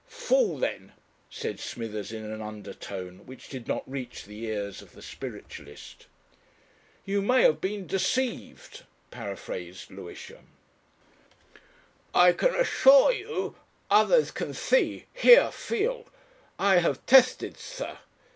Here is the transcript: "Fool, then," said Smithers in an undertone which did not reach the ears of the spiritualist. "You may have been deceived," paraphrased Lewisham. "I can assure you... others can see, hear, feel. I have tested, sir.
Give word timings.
"Fool, 0.07 0.57
then," 0.57 0.93
said 1.29 1.59
Smithers 1.59 2.11
in 2.11 2.25
an 2.25 2.41
undertone 2.41 3.23
which 3.27 3.49
did 3.49 3.67
not 3.67 3.87
reach 3.87 4.23
the 4.25 4.45
ears 4.45 4.81
of 4.81 4.93
the 4.93 5.01
spiritualist. 5.03 6.07
"You 7.05 7.21
may 7.21 7.43
have 7.43 7.61
been 7.61 7.85
deceived," 7.85 8.83
paraphrased 9.11 9.91
Lewisham. 9.91 10.47
"I 12.15 12.33
can 12.33 12.55
assure 12.55 13.11
you... 13.11 13.55
others 13.91 14.31
can 14.31 14.55
see, 14.55 15.05
hear, 15.13 15.51
feel. 15.51 16.07
I 16.57 16.77
have 16.77 17.05
tested, 17.05 17.55
sir. 17.57 17.99